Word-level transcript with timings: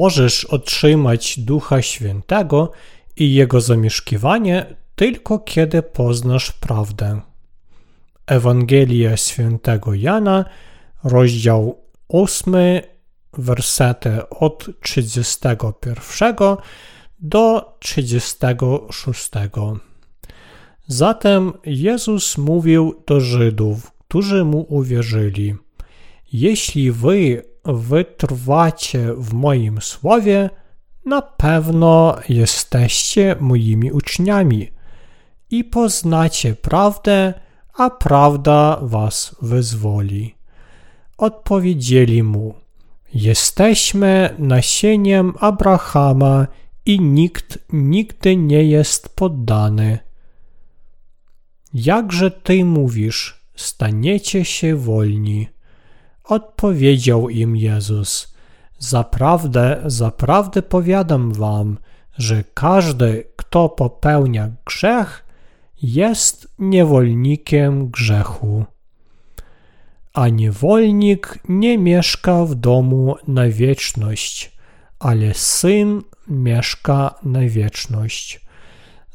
możesz 0.00 0.44
otrzymać 0.44 1.40
Ducha 1.40 1.82
Świętego 1.82 2.72
i 3.16 3.34
Jego 3.34 3.60
zamieszkiwanie 3.60 4.76
tylko 4.94 5.38
kiedy 5.38 5.82
poznasz 5.82 6.52
prawdę. 6.52 7.20
Ewangelia 8.26 9.16
Świętego 9.16 9.94
Jana, 9.94 10.44
rozdział 11.04 11.84
8, 12.08 12.54
wersety 13.32 14.28
od 14.28 14.66
31 14.82 16.34
do 17.18 17.76
36. 17.80 19.30
Zatem 20.86 21.52
Jezus 21.64 22.38
mówił 22.38 23.02
do 23.06 23.20
Żydów, 23.20 23.92
którzy 24.08 24.44
mu 24.44 24.66
uwierzyli: 24.68 25.54
Jeśli 26.32 26.92
wy 26.92 27.49
wytrwacie 27.64 29.14
w 29.14 29.32
moim 29.32 29.80
słowie, 29.80 30.50
na 31.04 31.22
pewno 31.22 32.16
jesteście 32.28 33.36
moimi 33.40 33.92
uczniami 33.92 34.70
i 35.50 35.64
poznacie 35.64 36.54
prawdę, 36.54 37.34
a 37.74 37.90
prawda 37.90 38.78
was 38.82 39.36
wyzwoli. 39.42 40.34
Odpowiedzieli 41.18 42.22
mu: 42.22 42.54
Jesteśmy 43.14 44.34
nasieniem 44.38 45.34
Abrahama 45.40 46.46
i 46.86 47.00
nikt 47.00 47.58
nigdy 47.72 48.36
nie 48.36 48.64
jest 48.64 49.16
poddany. 49.16 49.98
Jakże 51.74 52.30
ty 52.30 52.64
mówisz, 52.64 53.40
staniecie 53.56 54.44
się 54.44 54.76
wolni? 54.76 55.48
Odpowiedział 56.30 57.28
im 57.28 57.56
Jezus: 57.56 58.34
Zaprawdę, 58.78 59.82
zaprawdę 59.86 60.62
powiadam 60.62 61.32
wam, 61.32 61.78
że 62.18 62.44
każdy, 62.54 63.24
kto 63.36 63.68
popełnia 63.68 64.50
grzech, 64.64 65.24
jest 65.82 66.48
niewolnikiem 66.58 67.90
grzechu. 67.90 68.64
A 70.14 70.28
niewolnik 70.28 71.38
nie 71.48 71.78
mieszka 71.78 72.44
w 72.44 72.54
domu 72.54 73.16
na 73.28 73.48
wieczność, 73.48 74.56
ale 74.98 75.34
syn 75.34 76.02
mieszka 76.28 77.14
na 77.22 77.40
wieczność. 77.40 78.40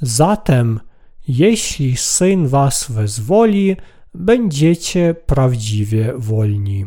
Zatem, 0.02 0.80
jeśli 1.28 1.98
syn 1.98 2.48
was 2.48 2.92
wezwoli, 2.92 3.76
będziecie 4.14 5.14
prawdziwie 5.14 6.14
wolni. 6.18 6.86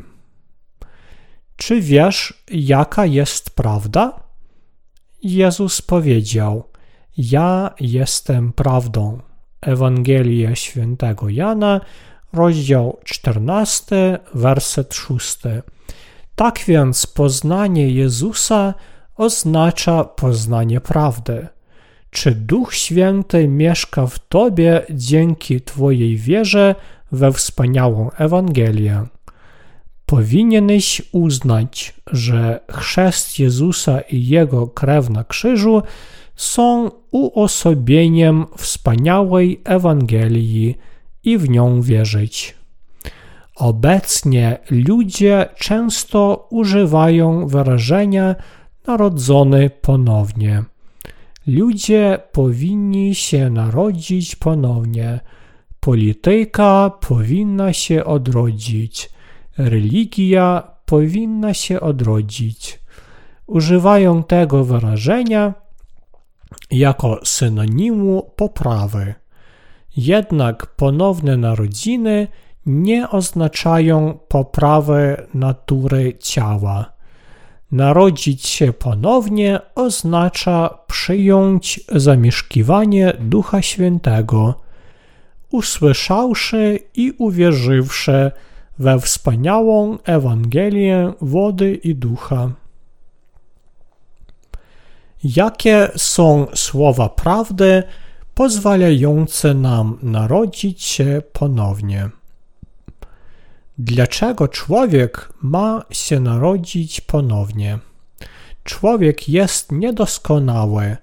Czy 1.58 1.80
wiesz, 1.80 2.44
jaka 2.50 3.06
jest 3.06 3.50
prawda? 3.50 4.20
Jezus 5.22 5.82
powiedział: 5.82 6.64
Ja 7.16 7.74
jestem 7.80 8.52
prawdą. 8.52 9.18
Ewangelia 9.60 10.54
Świętego 10.54 11.28
Jana, 11.28 11.80
rozdział 12.32 12.98
14, 13.04 14.18
werset 14.34 14.94
6. 14.94 15.38
Tak 16.34 16.60
więc 16.66 17.06
poznanie 17.06 17.90
Jezusa 17.90 18.74
oznacza 19.16 20.04
poznanie 20.04 20.80
prawdy. 20.80 21.48
Czy 22.10 22.30
Duch 22.34 22.74
Święty 22.74 23.48
mieszka 23.48 24.06
w 24.06 24.18
Tobie 24.18 24.82
dzięki 24.90 25.60
Twojej 25.60 26.16
wierze 26.16 26.74
we 27.12 27.32
wspaniałą 27.32 28.10
Ewangelię? 28.10 29.06
Powinieneś 30.08 31.02
uznać, 31.12 31.94
że 32.12 32.60
chrzest 32.70 33.38
Jezusa 33.38 34.00
i 34.00 34.26
Jego 34.26 34.66
krew 34.66 35.10
na 35.10 35.24
krzyżu 35.24 35.82
są 36.36 36.91
uosobieniem 37.10 38.47
wspaniałej 38.56 39.60
Ewangelii 39.64 40.74
i 41.24 41.38
w 41.38 41.48
nią 41.48 41.82
wierzyć. 41.82 42.54
Obecnie 43.56 44.58
ludzie 44.70 45.48
często 45.56 46.47
używają 46.50 47.47
wyrażenia 47.47 48.34
narodzony 48.86 49.70
ponownie. 49.70 50.64
Ludzie 51.47 52.18
powinni 52.32 53.14
się 53.14 53.50
narodzić 53.50 54.36
ponownie. 54.36 55.20
Polityka 55.80 56.91
powinna 57.00 57.72
się 57.72 58.04
odrodzić. 58.04 59.17
Religia 59.58 60.62
powinna 60.84 61.54
się 61.54 61.80
odrodzić. 61.80 62.80
Używają 63.46 64.22
tego 64.22 64.64
wyrażenia 64.64 65.54
jako 66.70 67.20
synonimu 67.24 68.30
poprawy. 68.36 69.14
Jednak 69.97 70.66
ponowne 70.66 71.36
narodziny 71.36 72.28
nie 72.66 73.10
oznaczają 73.10 74.18
poprawy 74.28 75.26
natury 75.34 76.14
ciała. 76.18 76.92
Narodzić 77.72 78.47
się 78.47 78.72
ponownie 78.72 79.60
oznacza 79.74 80.78
przyjąć 80.86 81.80
zamieszkiwanie 81.88 83.12
Ducha 83.20 83.62
Świętego, 83.62 84.60
usłyszawszy 85.50 86.78
i 86.94 87.12
uwierzywszy 87.18 88.30
we 88.78 89.00
wspaniałą 89.00 89.99
Ewangelię 90.05 91.12
wody 91.21 91.75
i 91.75 91.94
ducha. 91.94 92.50
Jakie 95.25 95.89
są 95.97 96.47
słowa 96.55 97.09
prawdy 97.09 97.83
pozwalające 98.34 99.55
nam 99.55 99.99
narodzić 100.03 100.83
się 100.83 101.22
ponownie? 101.33 102.11
Dlaczego 103.78 104.49
człowiek 104.49 105.33
ma 105.43 105.84
się 105.91 106.21
narodzić 106.21 107.00
ponownie? 107.00 107.78
Człowiek 108.65 109.28
jest 109.28 109.72
niedoskonały, 109.72 110.97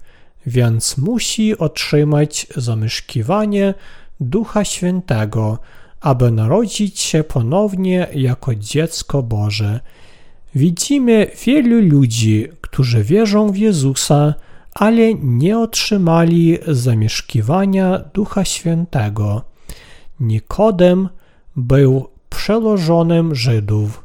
więc 0.46 0.98
musi 0.98 1.58
otrzymać 1.58 2.46
zamieszkiwanie 2.56 3.74
Ducha 4.20 4.64
Świętego, 4.64 5.58
aby 6.06 6.30
narodzić 6.30 7.00
się 7.00 7.24
ponownie 7.24 8.06
jako 8.14 8.54
dziecko 8.54 9.22
Boże. 9.22 9.80
Widzimy 10.54 11.30
wielu 11.44 11.80
ludzi, 11.80 12.48
którzy 12.60 13.04
wierzą 13.04 13.52
w 13.52 13.56
Jezusa, 13.56 14.34
ale 14.74 15.14
nie 15.14 15.58
otrzymali 15.58 16.58
zamieszkiwania 16.68 17.98
Ducha 18.14 18.44
Świętego. 18.44 19.42
Nikodem 20.20 21.08
był 21.56 22.08
przełożonym 22.30 23.34
Żydów. 23.34 24.04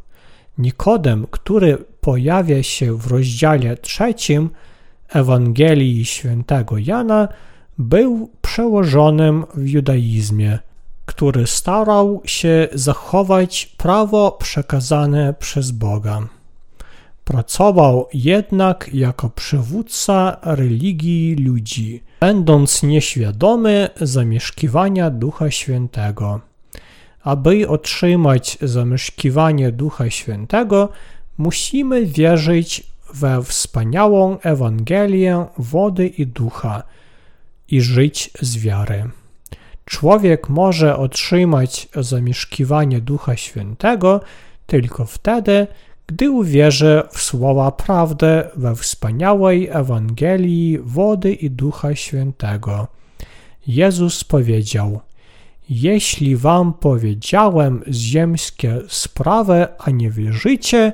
Nikodem, 0.58 1.28
który 1.32 1.78
pojawia 2.02 2.64
się 2.64 2.98
w 2.98 3.08
rozdziale 3.08 3.78
trzecim 3.78 4.50
Ewangelii 5.10 6.06
Świętego 6.06 6.78
Jana, 6.78 7.28
był 7.78 8.30
przełożonym 8.42 9.46
w 9.54 9.68
judaizmie, 9.68 10.60
który 11.06 11.48
starał 11.48 12.22
się 12.26 12.68
zachować 12.74 13.66
prawo 13.78 14.32
przekazane 14.32 15.34
przez 15.34 15.72
Boga. 15.72 16.28
Pracował 17.24 18.08
jednak 18.14 18.90
jako 18.94 19.30
przywódca 19.30 20.38
religii 20.44 21.36
ludzi, 21.36 22.04
będąc 22.20 22.84
nieświadomy 22.84 23.90
zamieszkiwania 24.02 25.10
Ducha 25.10 25.52
Świętego. 25.52 26.42
Aby 27.24 27.70
otrzymać 27.70 28.58
zamieszkiwanie 28.62 29.72
Ducha 29.72 30.10
Świętego, 30.10 30.90
musimy 31.38 32.06
wierzyć 32.06 32.84
we 33.14 33.44
wspaniałą 33.44 34.40
Ewangelię 34.40 35.46
wody 35.58 36.08
i 36.08 36.28
ducha 36.28 36.84
i 37.68 37.82
żyć 37.82 38.32
z 38.42 38.58
wiary. 38.58 39.10
Człowiek 39.86 40.50
może 40.50 40.98
otrzymać 40.98 41.88
zamieszkiwanie 41.96 43.02
Ducha 43.02 43.36
Świętego 43.36 44.22
tylko 44.68 45.06
wtedy, 45.06 45.68
gdy 46.08 46.32
uwierzy 46.32 47.04
w 47.12 47.22
słowa 47.22 47.72
prawdy 47.72 48.44
we 48.56 48.76
wspaniałej 48.76 49.68
Ewangelii 49.72 50.80
wody 50.84 51.34
i 51.34 51.50
Ducha 51.50 51.96
Świętego. 51.96 52.88
Jezus 53.68 54.24
powiedział: 54.24 55.00
Jeśli 55.70 56.36
wam 56.36 56.74
powiedziałem 56.74 57.84
ziemskie 57.92 58.78
sprawy, 58.88 59.68
a 59.80 59.92
nie 59.92 60.10
wierzycie, 60.10 60.94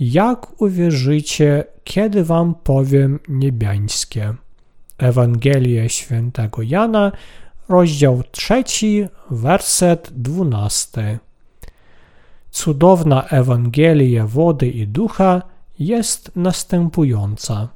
jak 0.00 0.60
uwierzycie, 0.62 1.64
kiedy 1.84 2.24
wam 2.24 2.54
powiem 2.54 3.20
niebiańskie? 3.28 4.34
Ewangelia 4.98 5.88
Świętego 5.88 6.62
Jana, 6.62 7.12
rozdział 7.70 8.22
3, 8.30 9.08
werset 9.30 10.10
12. 10.12 11.18
Cudowna 12.50 13.24
Ewangelia 13.28 14.26
wody 14.26 14.68
i 14.68 14.86
ducha 14.86 15.42
jest 15.78 16.30
następująca. 16.36 17.68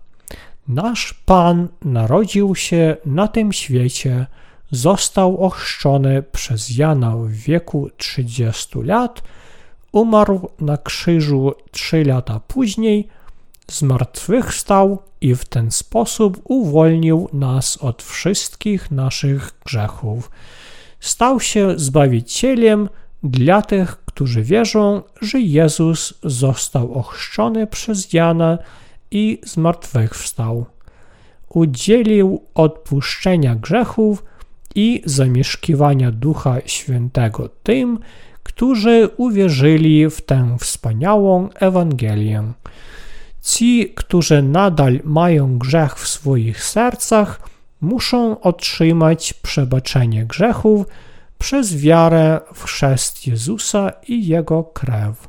Nasz 0.69 1.15
Pan 1.15 1.69
narodził 1.85 2.55
się 2.55 2.97
na 3.07 3.29
tym 3.29 3.53
świecie, 3.53 4.27
został 4.71 5.45
ochrzczony 5.45 6.23
przez 6.23 6.77
Jana 6.77 7.17
w 7.17 7.31
wieku 7.31 7.91
30 7.97 8.83
lat, 8.83 9.23
umarł 9.93 10.51
na 10.61 10.77
krzyżu 10.77 11.53
3 11.71 12.05
lata 12.05 12.41
później, 12.49 13.09
zmartwychwstał 13.71 14.99
i 15.21 15.35
w 15.35 15.45
ten 15.45 15.71
sposób 15.71 16.41
uwolnił 16.45 17.29
nas 17.33 17.77
od 17.77 18.03
wszystkich 18.03 18.91
naszych 18.91 19.53
grzechów. 19.65 20.31
Stał 21.01 21.41
się 21.41 21.73
Zbawicielem 21.77 22.89
dla 23.23 23.63
tych, 23.63 23.97
którzy 24.05 24.43
wierzą, 24.43 25.03
że 25.21 25.41
Jezus 25.41 26.15
został 26.23 26.95
ochrzczony 26.95 27.67
przez 27.67 28.13
Jana 28.13 28.59
i 29.11 29.41
zmartwychwstał. 29.45 30.67
Udzielił 31.49 32.43
odpuszczenia 32.55 33.55
grzechów 33.55 34.25
i 34.75 35.03
zamieszkiwania 35.05 36.11
Ducha 36.11 36.57
Świętego 36.67 37.49
tym, 37.63 37.99
którzy 38.43 39.09
uwierzyli 39.17 40.11
w 40.11 40.21
tę 40.21 40.57
wspaniałą 40.61 41.49
Ewangelię. 41.55 42.53
Ci, 43.45 43.93
którzy 43.95 44.43
nadal 44.43 45.01
mają 45.05 45.59
grzech 45.59 45.95
w 45.99 46.09
swoich 46.09 46.65
sercach, 46.65 47.41
muszą 47.81 48.41
otrzymać 48.41 49.33
przebaczenie 49.33 50.27
grzechów 50.27 50.87
przez 51.39 51.77
wiarę 51.77 52.41
w 52.55 52.65
chrzest 52.65 53.27
Jezusa 53.27 53.93
i 54.09 54.27
Jego 54.27 54.65
krew. 54.65 55.29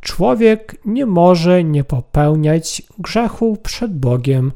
Człowiek 0.00 0.76
nie 0.84 1.06
może 1.06 1.64
nie 1.64 1.84
popełniać 1.84 2.82
grzechu 2.98 3.56
przed 3.62 3.98
Bogiem 3.98 4.52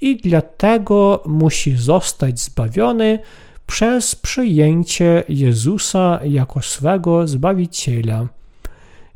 i 0.00 0.16
dlatego 0.16 1.22
musi 1.26 1.76
zostać 1.76 2.40
zbawiony 2.40 3.18
przez 3.66 4.14
przyjęcie 4.14 5.24
Jezusa 5.28 6.20
jako 6.24 6.62
swego 6.62 7.28
Zbawiciela. 7.28 8.39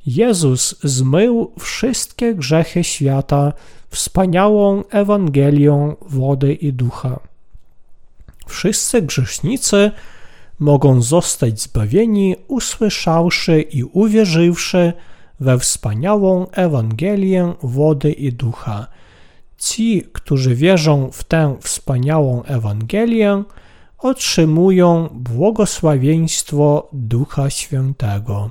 Jezus 0.07 0.77
zmył 0.83 1.53
wszystkie 1.59 2.35
grzechy 2.35 2.85
świata 2.85 3.53
wspaniałą 3.91 4.85
Ewangelią 4.91 5.97
wody 6.01 6.55
i 6.55 6.73
ducha. 6.73 7.21
Wszyscy 8.47 9.03
grzesznicy 9.03 9.91
mogą 10.59 11.03
zostać 11.03 11.61
zbawieni, 11.61 12.37
usłyszawszy 12.49 13.61
i 13.61 13.85
uwierzywszy 13.85 14.93
we 15.41 15.59
wspaniałą 15.59 16.47
Ewangelię 16.51 17.55
wody 17.63 18.13
i 18.13 18.33
ducha. 18.33 18.87
Ci, 19.59 20.03
którzy 20.13 20.55
wierzą 20.55 21.11
w 21.13 21.25
tę 21.25 21.57
wspaniałą 21.61 22.43
Ewangelię, 22.43 23.43
otrzymują 23.99 25.09
błogosławieństwo 25.13 26.89
Ducha 26.93 27.51
Świętego. 27.51 28.51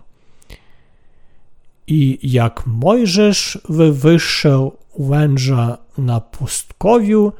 I 1.87 2.19
jak 2.23 2.65
Mojżesz 2.65 3.59
wywyższył 3.69 4.77
węża 4.99 5.77
na 5.97 6.21
pustkowiu, 6.21 7.33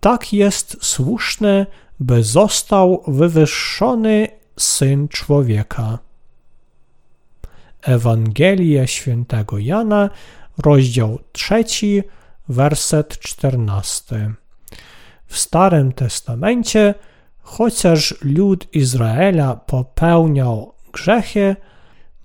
tak 0.00 0.32
jest 0.32 0.76
słuszne, 0.80 1.66
by 2.00 2.22
został 2.22 3.02
wywyższony 3.06 4.28
Syn 4.58 5.08
Człowieka. 5.08 5.98
Ewangelia 7.82 8.86
świętego 8.86 9.58
Jana, 9.58 10.10
rozdział 10.64 11.18
3, 11.32 11.64
werset 12.48 13.18
14. 13.18 14.34
W 15.26 15.38
Starym 15.38 15.92
Testamencie, 15.92 16.94
chociaż 17.40 18.14
lud 18.22 18.68
Izraela 18.72 19.56
popełniał 19.56 20.72
grzechy, 20.92 21.56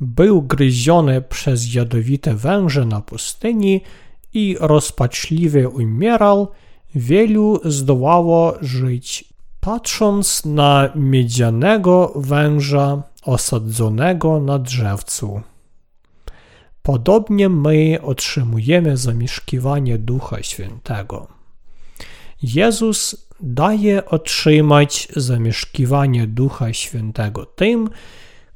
był 0.02 0.42
gryziony 0.42 1.22
przez 1.22 1.74
jadowite 1.74 2.36
węże 2.36 2.86
na 2.86 3.02
pustyni 3.02 3.82
i 4.34 4.58
rozpaczliwie 4.60 5.70
umierał, 5.70 6.48
wielu 6.96 7.60
zdołało 7.66 8.54
żyć 8.62 9.34
patrząc 9.60 10.46
na 10.46 10.90
miedzianego 10.96 12.14
węża 12.16 13.04
osadzonego 13.24 14.40
na 14.40 14.60
drzewcu. 14.60 15.42
Podobnie 16.84 17.50
my 17.50 18.00
otrzymujemy 18.02 18.98
zamieszkiwanie 18.98 19.98
Ducha 19.98 20.44
Świętego. 20.44 21.28
Jezus 22.44 23.28
daje 23.40 24.06
otrzymać 24.06 25.08
zamieszkiwanie 25.16 26.28
Ducha 26.28 26.74
Świętego 26.74 27.46
tym, 27.46 27.90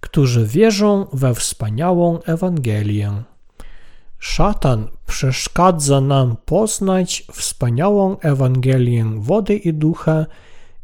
którzy 0.05 0.45
wierzą 0.45 1.07
we 1.13 1.35
wspaniałą 1.35 2.19
Ewangelię. 2.21 3.23
Szatan 4.19 4.87
przeszkadza 5.07 6.01
nam 6.01 6.35
poznać 6.45 7.27
wspaniałą 7.31 8.19
Ewangelię 8.19 9.05
wody 9.17 9.55
i 9.55 9.73
ducha 9.73 10.25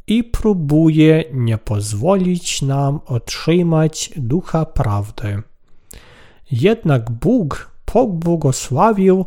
i 0.08 0.24
próbuje 0.24 1.24
nie 1.34 1.58
pozwolić 1.58 2.62
nam 2.62 3.00
otrzymać 3.06 4.12
ducha 4.18 4.66
prawdy. 4.66 5.42
Jednak 6.52 7.12
Bóg 7.12 7.72
pobłogosławił 7.86 9.26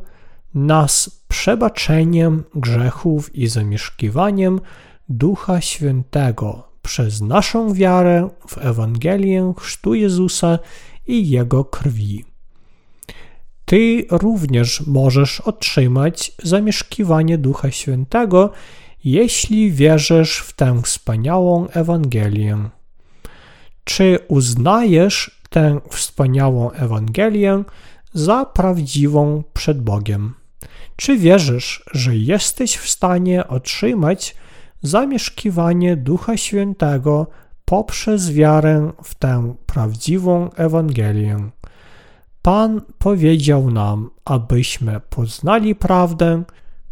nas 0.54 1.24
przebaczeniem 1.28 2.44
grzechów 2.54 3.36
i 3.36 3.46
zamieszkiwaniem 3.46 4.60
Ducha 5.08 5.60
Świętego 5.60 6.73
przez 6.84 7.20
naszą 7.20 7.74
wiarę 7.74 8.28
w 8.48 8.58
Ewangelię 8.58 9.52
Chrztu 9.58 9.94
Jezusa 9.94 10.58
i 11.06 11.30
Jego 11.30 11.64
krwi. 11.64 12.24
Ty 13.64 14.06
również 14.10 14.86
możesz 14.86 15.40
otrzymać 15.40 16.32
zamieszkiwanie 16.42 17.38
Ducha 17.38 17.70
Świętego, 17.70 18.50
jeśli 19.04 19.72
wierzysz 19.72 20.38
w 20.38 20.52
tę 20.52 20.82
wspaniałą 20.82 21.68
Ewangelię. 21.68 22.58
Czy 23.84 24.18
uznajesz 24.28 25.42
tę 25.50 25.80
wspaniałą 25.90 26.70
Ewangelię 26.70 27.64
za 28.12 28.44
prawdziwą 28.44 29.42
przed 29.52 29.82
Bogiem? 29.82 30.34
Czy 30.96 31.16
wierzysz, 31.18 31.84
że 31.92 32.16
jesteś 32.16 32.76
w 32.76 32.90
stanie 32.90 33.48
otrzymać 33.48 34.34
zamieszkiwanie 34.84 35.96
Ducha 35.96 36.36
Świętego 36.36 37.26
poprzez 37.64 38.30
wiarę 38.30 38.92
w 39.02 39.14
tę 39.14 39.54
prawdziwą 39.66 40.50
Ewangelię? 40.52 41.50
Pan 42.42 42.80
powiedział 42.98 43.70
nam, 43.70 44.10
abyśmy 44.24 45.00
poznali 45.00 45.74
prawdę, 45.74 46.42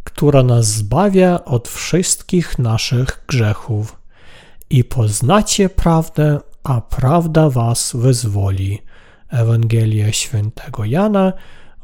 która 0.04 0.42
nas 0.42 0.66
zbawia 0.66 1.44
od 1.44 1.68
wszystkich 1.68 2.58
naszych 2.58 3.24
grzechów. 3.28 3.96
I 4.70 4.84
poznacie 4.84 5.68
prawdę, 5.68 6.40
a 6.64 6.80
prawda 6.80 7.50
was 7.50 7.92
wyzwoli. 7.94 8.78
Ewangelia 9.28 10.12
Świętego 10.12 10.84
Jana, 10.84 11.32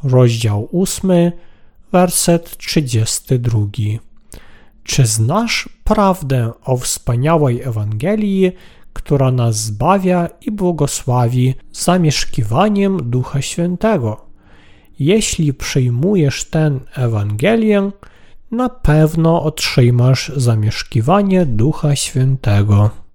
rozdział 0.02 0.68
8, 0.72 1.10
werset 1.92 2.56
32. 2.56 3.58
Czy 4.84 5.06
znasz 5.06 5.68
prawdę 5.84 6.52
o 6.64 6.76
wspaniałej 6.76 7.62
Ewangelii, 7.62 8.52
która 8.92 9.30
nas 9.30 9.56
zbawia 9.56 10.28
i 10.40 10.50
błogosławi 10.50 11.54
zamieszkiwaniem 11.72 13.10
Ducha 13.10 13.42
Świętego? 13.42 14.24
Jeśli 14.98 15.54
przyjmujesz 15.54 16.44
tę 16.44 16.80
Ewangelię, 16.94 17.90
na 18.50 18.68
pewno 18.68 19.42
otrzymasz 19.42 20.32
zamieszkiwanie 20.36 21.46
Ducha 21.46 21.96
Świętego. 21.96 23.07